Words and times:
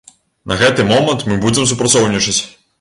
На 0.51 0.57
гэты 0.61 0.85
момант 0.93 1.27
мы 1.29 1.39
будзем 1.45 1.71
супрацоўнічаць. 1.75 2.39